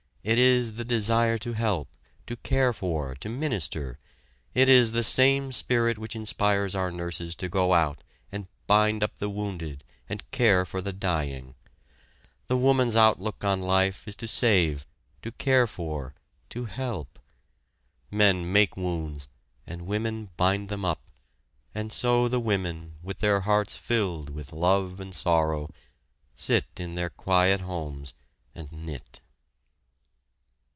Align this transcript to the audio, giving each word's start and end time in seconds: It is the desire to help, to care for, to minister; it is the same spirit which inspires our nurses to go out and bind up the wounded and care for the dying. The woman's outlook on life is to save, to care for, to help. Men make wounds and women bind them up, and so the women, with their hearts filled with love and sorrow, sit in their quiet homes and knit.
It 0.23 0.37
is 0.37 0.73
the 0.73 0.85
desire 0.85 1.39
to 1.39 1.53
help, 1.53 1.87
to 2.27 2.35
care 2.35 2.73
for, 2.73 3.15
to 3.15 3.27
minister; 3.27 3.97
it 4.53 4.69
is 4.69 4.91
the 4.91 5.01
same 5.01 5.51
spirit 5.51 5.97
which 5.97 6.15
inspires 6.15 6.75
our 6.75 6.91
nurses 6.91 7.33
to 7.37 7.49
go 7.49 7.73
out 7.73 8.03
and 8.31 8.47
bind 8.67 9.01
up 9.03 9.17
the 9.17 9.31
wounded 9.31 9.83
and 10.07 10.29
care 10.29 10.63
for 10.63 10.79
the 10.79 10.93
dying. 10.93 11.55
The 12.45 12.55
woman's 12.55 12.95
outlook 12.95 13.43
on 13.43 13.63
life 13.63 14.07
is 14.07 14.15
to 14.17 14.27
save, 14.27 14.85
to 15.23 15.31
care 15.31 15.65
for, 15.65 16.13
to 16.51 16.65
help. 16.65 17.17
Men 18.11 18.53
make 18.53 18.77
wounds 18.77 19.27
and 19.65 19.87
women 19.87 20.29
bind 20.37 20.69
them 20.69 20.85
up, 20.85 21.01
and 21.73 21.91
so 21.91 22.27
the 22.27 22.39
women, 22.39 22.93
with 23.01 23.21
their 23.21 23.39
hearts 23.41 23.75
filled 23.75 24.29
with 24.29 24.53
love 24.53 24.99
and 25.01 25.15
sorrow, 25.15 25.71
sit 26.35 26.65
in 26.77 26.93
their 26.93 27.09
quiet 27.09 27.61
homes 27.61 28.13
and 28.53 28.71
knit. 28.71 29.19